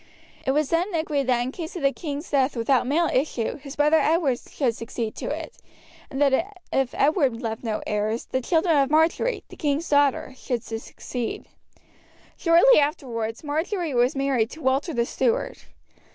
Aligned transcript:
It 0.47 0.49
was 0.51 0.71
then 0.71 0.95
agreed 0.95 1.27
that 1.27 1.41
in 1.41 1.51
case 1.51 1.75
of 1.75 1.83
the 1.83 1.91
king's 1.93 2.31
death 2.31 2.55
without 2.57 2.87
male 2.87 3.05
issue 3.13 3.57
his 3.57 3.75
brother 3.75 3.99
Edward 3.99 4.39
should 4.39 4.75
succeed 4.75 5.13
to 5.17 5.25
it, 5.29 5.55
and 6.09 6.19
that 6.19 6.57
if 6.73 6.95
Edward 6.95 7.39
left 7.39 7.63
no 7.63 7.83
heirs, 7.85 8.25
the 8.25 8.41
children 8.41 8.75
of 8.75 8.89
Marjory, 8.89 9.43
the 9.49 9.55
king's 9.55 9.87
daughter, 9.89 10.33
should 10.35 10.63
succeed. 10.63 11.45
Shortly 12.35 12.79
afterwards 12.79 13.43
Marjory 13.43 13.93
was 13.93 14.15
married 14.15 14.49
to 14.49 14.61
Walter 14.63 14.91
the 14.91 15.05
Steward. 15.05 15.59